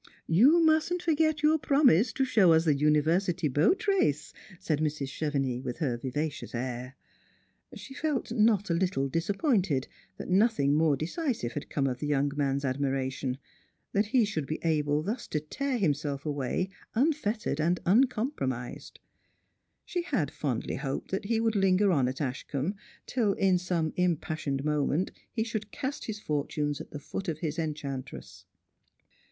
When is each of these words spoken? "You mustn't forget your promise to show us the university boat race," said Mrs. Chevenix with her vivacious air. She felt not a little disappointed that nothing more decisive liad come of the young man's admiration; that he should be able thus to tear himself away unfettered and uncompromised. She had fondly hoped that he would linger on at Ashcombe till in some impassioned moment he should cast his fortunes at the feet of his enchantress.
"You 0.25 0.59
mustn't 0.65 1.03
forget 1.03 1.43
your 1.43 1.59
promise 1.59 2.11
to 2.13 2.25
show 2.25 2.53
us 2.53 2.65
the 2.65 2.73
university 2.73 3.47
boat 3.47 3.87
race," 3.87 4.33
said 4.59 4.79
Mrs. 4.79 5.09
Chevenix 5.09 5.63
with 5.63 5.77
her 5.77 5.95
vivacious 5.95 6.55
air. 6.55 6.95
She 7.75 7.93
felt 7.93 8.31
not 8.31 8.71
a 8.71 8.73
little 8.73 9.07
disappointed 9.09 9.87
that 10.17 10.27
nothing 10.27 10.73
more 10.73 10.97
decisive 10.97 11.51
liad 11.51 11.69
come 11.69 11.85
of 11.85 11.99
the 11.99 12.07
young 12.07 12.31
man's 12.35 12.65
admiration; 12.65 13.37
that 13.93 14.07
he 14.07 14.25
should 14.25 14.47
be 14.47 14.57
able 14.63 15.03
thus 15.03 15.27
to 15.27 15.39
tear 15.39 15.77
himself 15.77 16.25
away 16.25 16.69
unfettered 16.95 17.61
and 17.61 17.79
uncompromised. 17.85 18.99
She 19.85 20.01
had 20.01 20.31
fondly 20.31 20.77
hoped 20.77 21.11
that 21.11 21.25
he 21.25 21.39
would 21.39 21.55
linger 21.55 21.91
on 21.91 22.07
at 22.07 22.19
Ashcombe 22.21 22.73
till 23.05 23.33
in 23.33 23.59
some 23.59 23.93
impassioned 23.95 24.65
moment 24.65 25.11
he 25.31 25.43
should 25.43 25.69
cast 25.69 26.05
his 26.05 26.17
fortunes 26.19 26.81
at 26.81 26.89
the 26.89 26.97
feet 26.99 27.27
of 27.27 27.37
his 27.37 27.59
enchantress. 27.59 28.45